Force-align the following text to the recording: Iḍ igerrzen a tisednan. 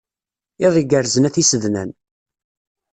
Iḍ 0.65 0.75
igerrzen 0.81 1.27
a 1.27 1.31
tisednan. 1.35 1.89